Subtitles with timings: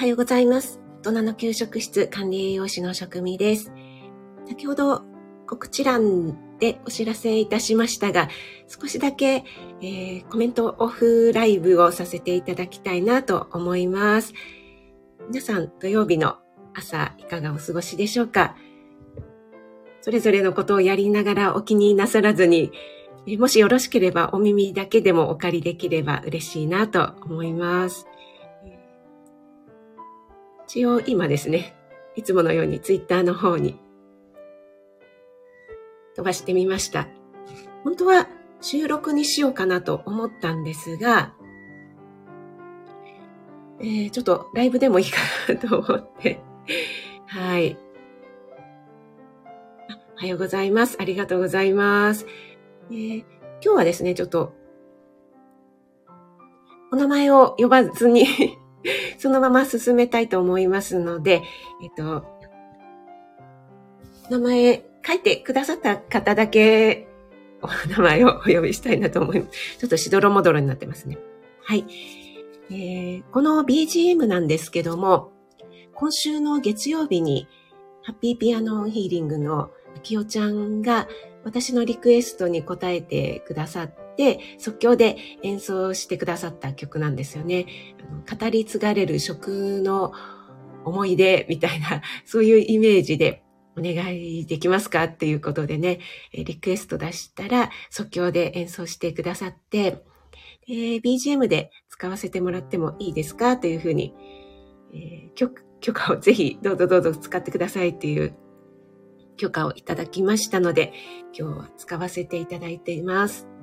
[0.00, 0.80] おはようございます。
[1.02, 3.70] 大人の給食室管理栄養士の職味です。
[4.48, 5.02] 先ほど
[5.46, 8.30] 告知欄でお知らせいたしましたが、
[8.66, 9.44] 少しだけ、
[9.82, 14.32] えーコメントオフライブをさせていただきたいなと思います。
[15.28, 16.38] 皆さん土曜日の
[16.72, 18.56] 朝いかがお過ごしでしょうか？
[20.00, 22.72] それぞれのことをやりながらお気になさらずに、
[23.38, 28.06] もしよろしければお耳だけでもお借りできれば嬉しいなと思います。
[30.72, 31.74] 一応今ですね、
[32.14, 33.76] いつものようにツイッターの方に
[36.14, 37.08] 飛ばしてみました。
[37.82, 38.28] 本当は
[38.60, 41.34] 収録にしようかなと思ったんですが、
[43.80, 46.40] えーちょっとライブでもいいかなと思って、
[47.26, 47.76] はい。
[50.18, 50.98] おはようございます。
[51.00, 52.26] ありがとうございます。
[52.92, 53.24] えー
[53.60, 54.52] 今日はですね、ちょっと、
[56.92, 58.24] お名前を呼ばずに
[59.20, 61.42] そのまま進めたいと思いますので、
[61.82, 62.24] えっと、
[64.30, 67.06] 名前書いてくださった方だけ
[67.60, 69.78] お名前をお呼びしたいなと思います。
[69.78, 71.18] ちょっとしどろもどろになってますね。
[71.62, 71.84] はい。
[72.70, 75.32] えーこの BGM なんですけども、
[75.92, 77.46] 今週の月曜日に
[78.02, 79.70] ハッピーピアノヒーリングの
[80.02, 81.08] きよちゃんが
[81.44, 83.94] 私のリクエストに応えてくださっ、
[84.58, 87.66] 即興で演奏してくださった曲なんですよね。
[88.00, 90.12] あの語り継がれる食の
[90.84, 93.42] 思い出みたいな、 そういうイメージで
[93.76, 96.00] お願いできますかっていうことでね、
[96.32, 100.02] リクエスト出したら即興で演奏してくださって、
[100.68, 104.14] えー BGM で使わせてもらってもいいですかというふうに、
[104.92, 105.50] えー許
[105.80, 108.34] 許可をぜひどうぞどうぞ使ってくださいっていう
[109.38, 110.92] 許可をいただきましたので、
[111.32, 113.59] 今日は使わせていただいています。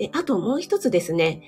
[0.00, 1.42] で、あともう一つですね、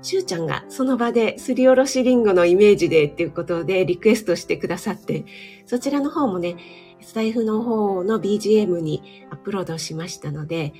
[0.00, 5.26] しゅうちゃんがその場ですりおろしりんごのイメージでっていうことでリクエストしてくださって、
[5.66, 6.56] そちらの方もね、
[7.02, 10.72] スタイフの方の BGM にアップロードしましたので、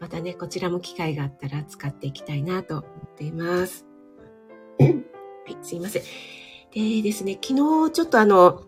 [0.00, 3.86] またね、こちらも機会があったら使っていきたいなと思っています。
[4.78, 6.02] はい、すいません。
[6.72, 7.54] でですね、昨
[7.88, 8.62] 日ちょっとあの、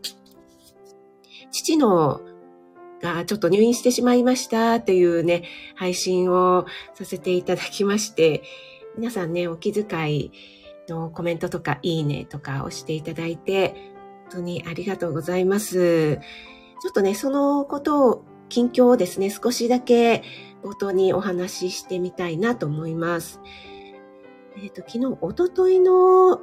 [1.50, 2.20] 父の
[3.00, 8.42] がちょっと入院してしまいましたっていうね、配信をさせていただきまして、
[8.96, 10.32] 皆さんね、お気遣い
[10.88, 13.92] のコメントとかいいねとか押していただいて、
[14.30, 16.16] 本当にありがとうございます。
[16.82, 20.22] ちょっとね、そのことを、近況をですね、少しだけ
[20.62, 23.40] 冒頭にお話ししてみたいなと思います。
[24.62, 26.40] えっ、と、昨日、おとといの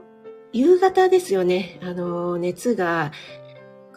[0.52, 3.12] 夕方ですよね、あの、熱が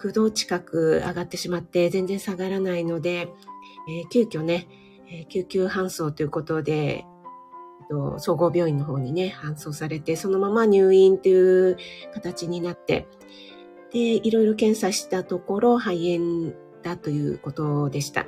[0.03, 3.29] 9度近く上がってしまって全然下がらないので、
[3.89, 4.69] えー急遽ね、
[5.09, 7.05] えー救急搬送ということで、え
[7.85, 11.77] っと総合病院の方にね、搬送されて、そのまま入院という
[12.15, 13.09] 形になって、
[13.93, 16.53] で、いろいろ検査したところ、肺炎
[16.83, 18.27] だということでした。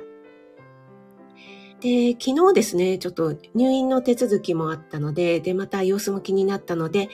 [1.81, 7.09] で、昨日ですね、ちょっと入院の手続きもあったので、で、また様子も気になったので、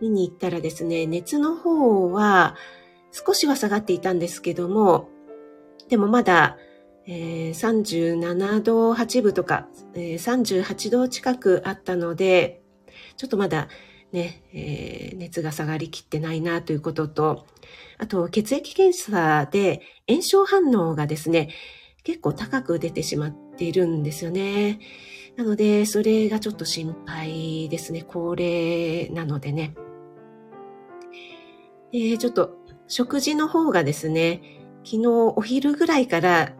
[0.00, 2.54] 見に行ったらですね、熱の方は
[3.16, 5.08] 少しは下がっていたんですけども、
[5.88, 6.58] でもまだ、
[7.06, 12.60] えー37度8分とか、えー38度近くあったので、
[13.16, 13.68] ちょっとまだ
[14.12, 17.46] ね、えー熱が下がりきってないなということと、
[17.96, 21.48] あと血液検査で炎症反応がですね、
[22.04, 24.78] 結構高く出てしまっているんですよね。
[25.36, 28.04] なので、それがちょっと心配ですね。
[28.06, 29.74] 高齢なのでね。
[31.92, 34.40] で、ちょっと食事の方がですね、
[34.84, 36.52] 昨日お昼ぐらいから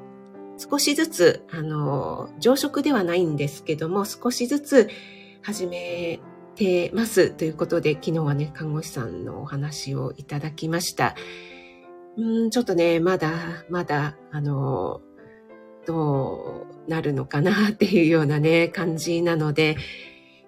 [0.58, 4.88] 少しずつ、あの、常食ではないんですけども、少しずつ
[5.42, 6.18] 始め
[6.54, 11.14] てますということで、昨日はね、看護師さんのお話をいただきました。
[12.16, 13.30] うん、ちょっとね、まだ、
[13.68, 15.00] まだ、あの、
[15.86, 19.76] どうなるのかなっていうようなね、感じなので、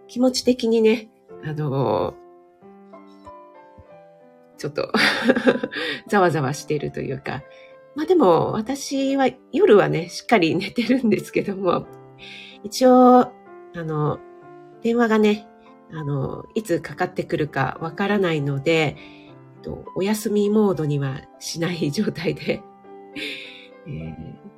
[0.08, 1.10] 気持ち的にね、
[1.44, 2.14] あの、
[4.58, 4.92] ちょっと
[6.08, 7.42] ざわざわしてるというか、
[7.94, 11.86] まあでも私は夜はね、しっかり寝てるんですけども、
[12.64, 13.32] 一応、あ
[13.76, 14.18] の、
[14.82, 15.46] 電話がね、
[15.92, 18.96] あの、いつかかってくるかわからないので、
[19.56, 22.62] えっとお休みモードにはしない状態で、
[23.86, 24.48] えー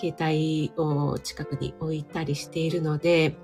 [0.00, 3.36] 携帯を近くに置いたりしているので、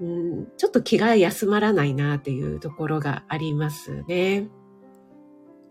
[0.00, 4.48] うん、ちょっと気が休まらないなというところがありますね。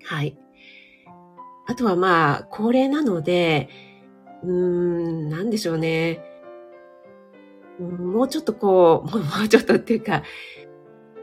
[0.06, 0.38] はい。
[1.68, 3.69] あとはまあ、高齢なので、
[4.44, 6.24] うーん、なんでしょうね。
[7.80, 10.24] もうちょっとこ、う もうちょっとっていうか、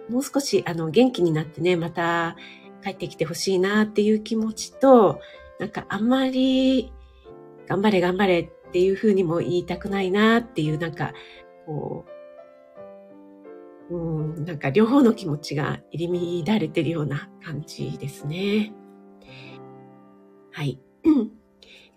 [0.09, 2.37] もう少しあの元気になってね、また
[2.83, 5.21] 帰ってきてほしいなっていう気持ちと、
[5.59, 6.93] なんかあんまり、
[7.67, 11.13] 頑張れ頑張れっていうふうにも言いたくないなっていう、なんか、
[11.67, 12.18] こう、
[13.90, 18.73] うん、なんか両方の気持ちが入り乱れてるような感じですね。
[20.52, 20.81] はい。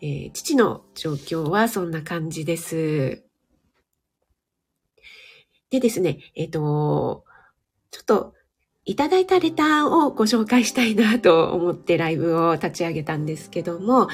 [0.03, 3.23] えー、父の状況はそんな感じです。
[5.69, 7.23] でですね、えっ、ー、と、
[7.91, 8.33] ちょっと
[8.83, 14.09] いただいたレターをご紹介したいなと思ってライブを立ち上げたんですけども、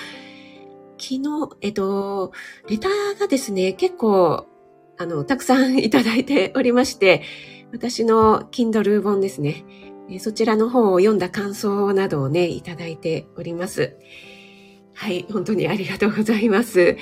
[0.99, 1.21] 昨日、
[1.61, 2.33] えっと、
[2.69, 4.45] レターがですね、結構、
[4.97, 7.21] あの、たくさんいただいておりまして、
[7.71, 9.65] 私の Kindle 本ですね、
[10.19, 13.97] そちらの方を読んだ感想などをね、いただいております。
[14.93, 16.97] はい、本当にありがとうございます。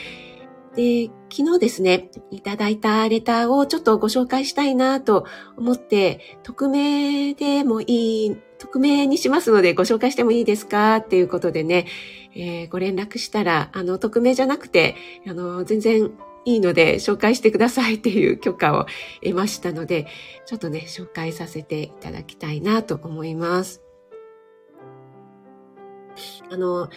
[0.75, 5.25] で、昨日ですね、いただいたレターをちょっとご紹介したいなと
[5.55, 7.85] 思って、匿名でもい
[8.25, 11.85] い、匿名にしますのでご紹介してもいいですかっていうことでね、
[12.35, 14.95] えー、ご連絡したら、あの、匿名じゃなくて、
[15.27, 16.11] あの、全然
[16.45, 18.85] いいので紹介してくださいっていう許可を
[19.23, 20.07] 得ましたので、
[20.45, 23.81] ちょっとね、紹介させていただきたいなと思います。
[26.51, 26.89] あの、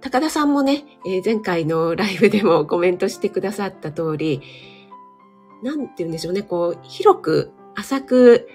[0.00, 4.40] 高田さんもね、えー、前回のライブでもコメントしてくださった通り、
[5.62, 8.48] なんて言うんでしょうね、こう、広く、浅く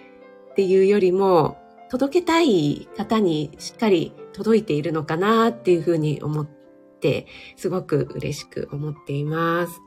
[0.51, 1.57] っていうよりも、
[1.89, 7.27] 届けたい方にしっかり届いているのかなっていうふうに思って、
[7.57, 9.81] すごく嬉しく思っています。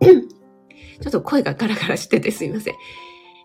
[1.00, 2.74] ちょっと声がガラガラしててすいません。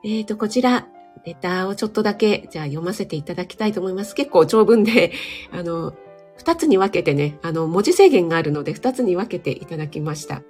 [0.04, 0.88] えっ、ー、と、こちら、
[1.25, 4.16] レターをちょっとだけ、じゃあ読ませていただきたいと思います。
[4.16, 5.12] 結構長文で、
[5.51, 5.94] あの、
[6.38, 10.42] 二つに分けてね、あの、文字制限があるので二つに分けていただきました。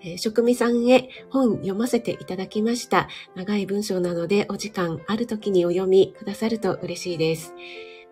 [0.00, 3.08] えー、職味さんへ本読ませていただきました。
[3.34, 7.52] 長い文章なのでお時間ある時にお読みくださると嬉しいです。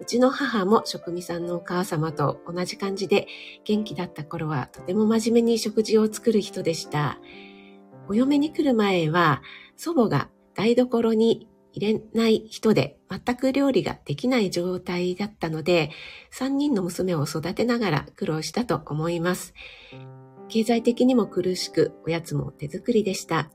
[0.00, 3.26] うちの母も職味さんのお母様と同じ感じで
[3.64, 7.18] 元気だった頃はとても真面目に食事を作る人でした。
[8.08, 9.42] お嫁に来る前は
[9.76, 15.90] 祖母が台所に入れない人で全く料理ができない状態だったので、
[16.32, 19.52] 3人の娘を育てながら苦労したと思います。
[20.48, 23.50] 経済的にも苦しく、おやつも手作りでした。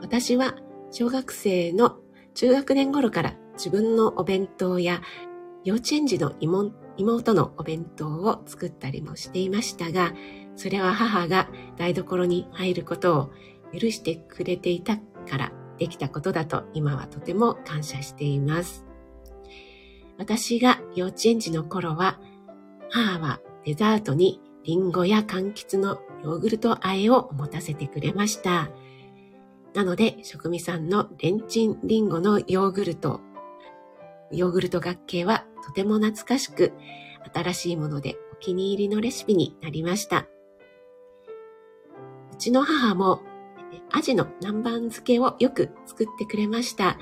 [0.00, 0.54] 私は
[0.92, 1.96] 小学生の
[2.34, 5.02] 中学年頃から自分のお弁当や
[5.68, 6.32] 幼稚園児の
[6.96, 10.14] 妹のお弁当を作ったりもしていましたが、
[10.56, 13.30] それは母が台所に入ることを
[13.78, 18.86] 許してくれていたからできたことだと今はとても感謝しています。
[20.16, 22.18] 私が幼稚園児の頃は、
[22.88, 28.70] 母はデザートにリンゴや柑橘のヨーグルト和えを持たせてくれました。
[29.74, 33.20] なので、食味さんのレンチンリンゴのヨーグルト、
[34.32, 36.72] ヨーグルト学系はとても懐かしく、
[37.34, 40.26] 新しいものでお気に入りのレシピになりました。
[42.32, 43.20] うちの母も
[43.90, 46.98] アジの南蛮漬けをよく作ってくれました。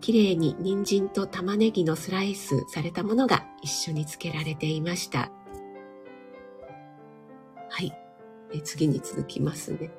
[0.00, 5.30] 綺麗に人参と玉ねぎのスライスされたものが一緒に漬けられていました。
[7.68, 7.92] はい。
[8.52, 9.90] え次に続きますね。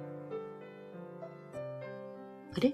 [2.53, 2.73] あれ？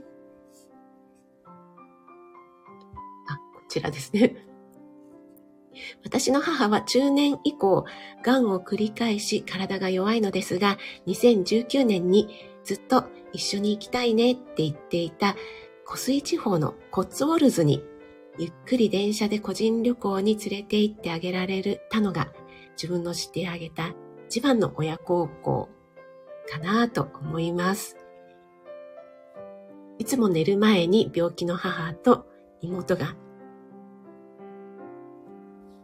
[3.27, 4.47] あ、こちらですね。
[6.03, 7.85] 私の母は中年以降、
[8.23, 12.29] 癌を繰り返し体が弱いのですが、2019年に
[12.63, 15.35] ずっと一緒に行きたいねって言っていた
[15.85, 17.83] 湖水地方のコッツウォルズに
[18.37, 22.27] ゆっくり電車で個人旅行に連れて行ってあげられたのが
[22.75, 23.93] 自分の知ってあげた
[24.27, 25.69] 一番の親孝行
[26.49, 27.97] かなと思います。
[29.97, 32.27] いつも寝る前に病気の母と
[32.61, 33.15] 妹が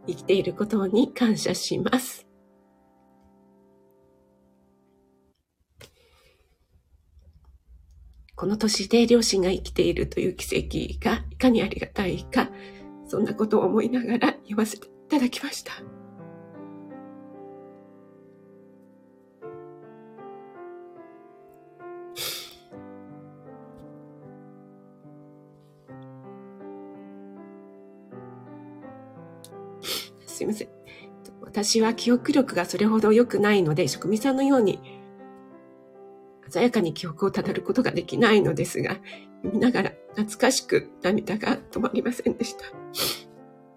[0.06, 2.26] 生きていることに感謝します。
[8.36, 12.50] この年で両親が生きているという奇跡がいかにありがたいか、
[13.06, 15.72] そんなことを思いながら言わせていただきました。
[30.34, 30.68] すいません。
[31.40, 34.80] 私は記憶力がそれほど良くないので、職味さんのように
[36.50, 38.96] 鮮やかに記憶をたどることができないのですが、
[39.42, 42.64] 読みながら懐かしく涙が止まりませんでした。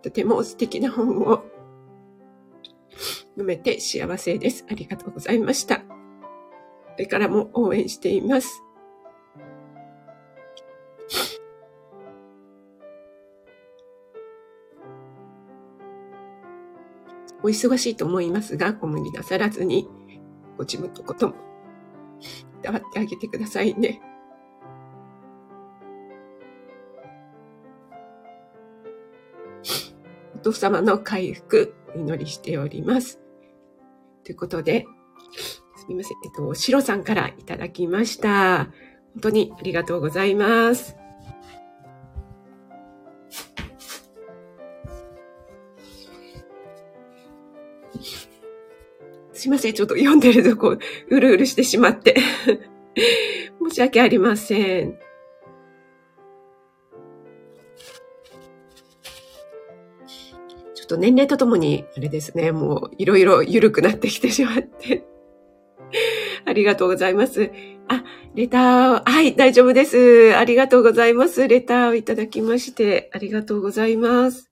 [0.01, 1.43] とても素敵な本を
[3.31, 4.65] 読めて幸せです。
[4.69, 5.77] ありがとうございました。
[5.77, 5.85] こ
[6.97, 8.63] れからも応援しています。
[17.43, 19.87] お忙しいと思いますが、ご無理なさらずに、
[20.57, 21.35] ご自分のことも、
[22.59, 24.01] いたわってあげてくださいね。
[30.35, 33.19] お父様の回復、お祈りしております。
[34.23, 34.85] ということで、
[35.77, 36.17] すみません。
[36.25, 38.65] えっと、シロさんからいただきました。
[39.13, 40.95] 本当にありがとうございます。
[49.33, 49.73] すいません。
[49.73, 50.79] ちょっと読んでるとこう、
[51.09, 52.15] うるうるしてしまって。
[53.69, 54.97] 申し訳ありません。
[60.73, 65.05] ちょっと年齢とともに、あれですね、もういろいろ緩くなってきてしまって。
[66.45, 67.51] ありがとうございます。
[67.87, 68.03] あ、
[68.33, 70.35] レター、はい、大丈夫です。
[70.35, 71.47] ありがとうございます。
[71.47, 74.49] レターをいただきまして、ありがとうございます。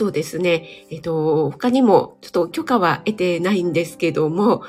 [0.00, 4.62] とですね、えっと、他にも、ちょっと許可は得てないんですけども、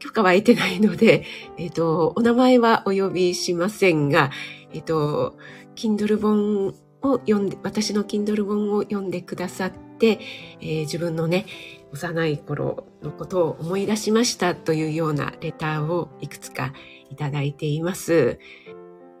[0.00, 1.24] 許可は得てないので、
[1.56, 4.32] えっと、お名前はお呼びしませんが、
[4.72, 5.36] えっと、
[5.76, 10.18] Kindle 本を読んで、私の Kindle 本を読んでくださって、
[10.60, 11.46] えー、自分のね、
[11.92, 16.72] 幼い頃のことを思い出しましたというようなレターをいくつか
[17.08, 18.40] いただいています。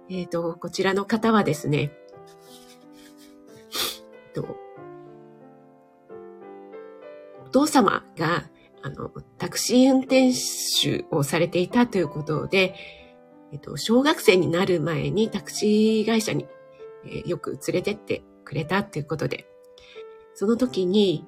[0.08, 1.92] えっ、ー、と、こちらの方はですね、
[4.34, 4.56] と
[7.50, 8.44] 父様が、
[8.82, 12.74] あの、タクシー運転手をされていたということで、
[13.52, 16.46] えっと、小学生になる前にタクシー会社に、
[17.04, 19.46] えー、よく連れてってくれたということで、
[20.34, 21.26] その時に、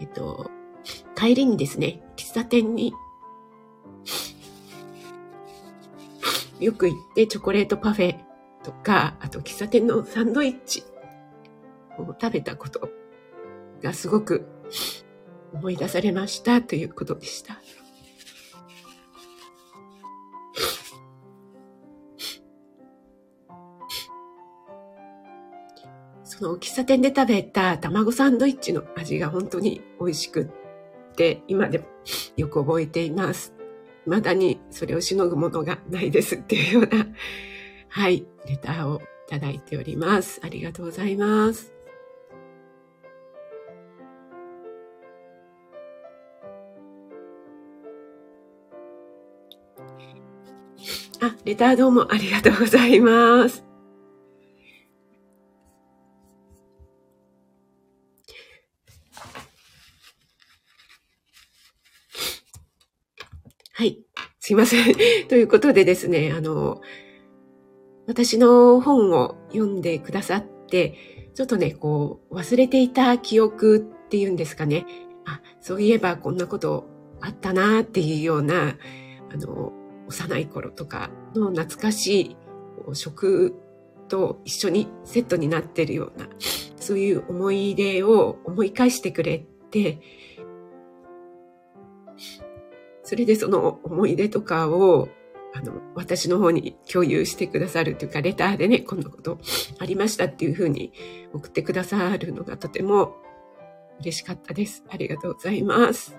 [0.00, 0.50] えっと、
[1.14, 2.92] 帰りにですね、喫茶店に
[6.58, 8.16] よく行ってチョコレートパフェ
[8.64, 10.82] とか、あと喫茶店のサンドイッチ
[11.98, 12.88] を食べたこと
[13.82, 14.46] がすごく
[15.52, 17.58] 思い出されましたということでした。
[26.22, 31.86] その喫茶店で食べた卵サンドイッチの味が本当に美味しくって、今でも
[32.36, 33.54] よく覚えています。
[34.04, 37.06] 未だにそれをしのぐものがないですっていうような、
[37.88, 40.40] はい、レターをいただいております。
[40.44, 41.77] ありがとうございます。
[51.48, 53.64] レターどうもありがとうございます。
[63.72, 63.98] はい。
[64.40, 64.94] すいません。
[65.28, 66.82] ということでですね、あの、
[68.06, 74.84] 私の本を読んでくださって、ちょっとね、こう、忘れていた記憶っていうんですかね。
[75.24, 76.84] あ、そういえばこんなこと
[77.22, 78.76] あったなっていうような、
[79.30, 79.77] あの、
[80.08, 82.36] 幼い頃とかの懐かしい
[82.94, 83.54] 食
[84.08, 86.28] と一緒にセットになってるような、
[86.76, 90.00] そういう思い出を思い返してくれて、
[93.02, 95.08] それでその思い出とかを、
[95.54, 99.38] あの、私の方に共有してくださるというか、レターでね、こんなこと
[99.78, 100.92] ありましたっていうふうに
[101.32, 103.14] 送ってくださるのがとても
[104.00, 104.84] 嬉しかったです。
[104.88, 106.18] ありがとうございます。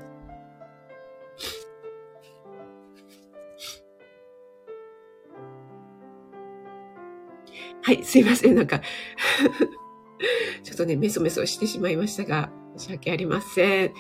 [7.89, 8.55] はい、すいません。
[8.55, 8.81] なんか
[10.63, 13.89] ちょっとね、メソメソしてしまいましたが、申し訳ありません。
[13.89, 13.91] ち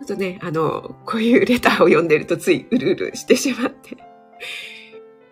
[0.00, 3.98] ょっとね、あの、こういうレターを読んでるとついうるうるしてしまって。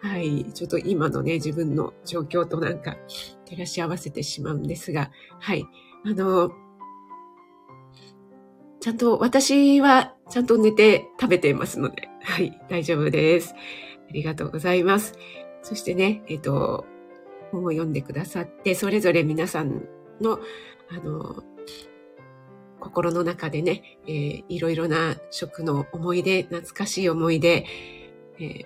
[0.02, 2.98] はい、ちょっと今のね、自分の状況となんか
[3.46, 5.64] 照らし合わせてしまうんですが、はい、
[6.04, 6.50] あの、
[8.80, 13.54] ちゃんと私はちゃんと寝て食べていますので、はい、大丈夫です。
[13.54, 15.14] ありがとうございます。
[15.62, 16.84] そしてね、えっ、と、
[17.52, 19.82] 本を読んでくださって、それぞれ皆さん
[20.20, 20.40] の、
[20.90, 21.44] あの、
[22.80, 27.64] 心の中でね、えー、いろいろな食の思い出、懐かしい思い出、
[28.40, 28.64] えー、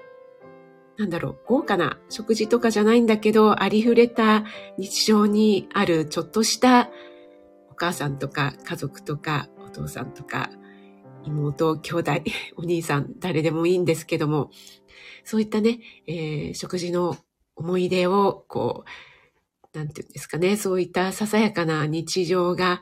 [0.97, 4.45] なんだろう、豪華な食事とかじゃないんだけど、ありふれた
[4.79, 6.91] 日常にあるちょっとした
[7.71, 10.51] お母さんとか家族とかお父さんとか
[11.27, 12.13] 妹、兄弟、
[12.57, 14.51] お兄さん、誰でもいいんですけども、
[15.25, 17.17] そういったね、えー、食事の
[17.57, 18.85] 思い出を、こ
[19.75, 22.81] う、なんていうんですかね、そういったささやかな日常が、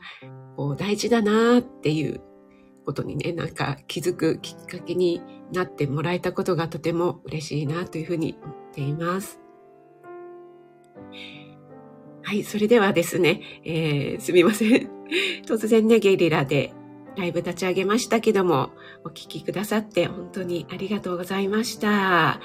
[0.55, 2.21] こう、大事だなっていう
[2.85, 9.39] ことにね、なんか気づくきっかけになってもらえたことがとても嬉しいなというふうに思っています。
[12.23, 14.89] はい、それではですね、えー、すみません。
[15.45, 16.73] 突然ね、ゲリラで
[17.15, 18.71] ライブ立ち上げましたけども、
[19.03, 22.39] お聞きくださって本当にありがとうございました。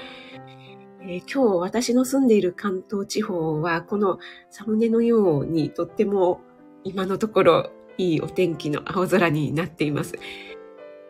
[1.03, 6.41] えー、今日私の住んでいる関東地方は、このサムネのようにとっても
[6.83, 10.13] 今のところいいお天気の青空になっています。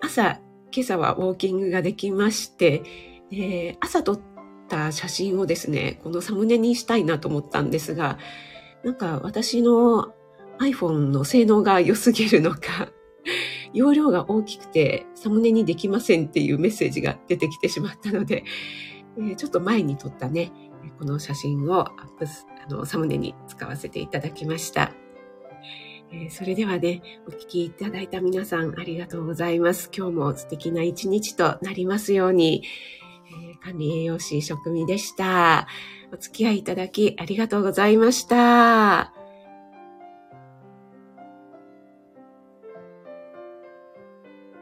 [0.02, 0.40] 朝、
[0.74, 2.84] 今朝はウォーキングができまして、
[3.32, 4.20] えー、朝撮っ
[4.70, 8.18] た写真をですね、このサムネにしたいなと思ったんですが、
[8.84, 10.14] なんか私の
[10.60, 12.90] iPhone の性能が良すぎるのか、
[13.74, 18.44] 容量が大きくてサムネにできませんっていうメッセージが出てきてしまったので、
[19.20, 20.52] え、ちょっと前に撮ったね、
[20.98, 24.94] この写真をアップあのサムネに使わせていただきました。
[26.14, 29.90] え、それではね、お聞きいただいた皆さんありがとうございます。
[29.96, 32.64] 今日も素敵な一日となりますように、
[33.54, 35.68] え、管理栄養士職味でした。
[36.14, 39.21] お付き合いいただきありがとうございました。